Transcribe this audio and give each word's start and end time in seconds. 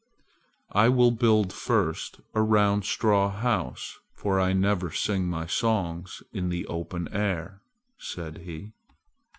"I 0.71 0.89
will 0.89 1.11
build 1.11 1.53
first 1.53 2.21
a 2.33 2.41
round 2.41 2.85
straw 2.85 3.29
house, 3.29 3.99
for 4.15 4.39
I 4.39 4.51
never 4.51 4.89
sing 4.91 5.27
my 5.27 5.45
songs 5.45 6.23
in 6.33 6.49
the 6.49 6.65
open 6.65 7.07
air," 7.13 7.61
said 7.99 8.39
he. 8.39 8.71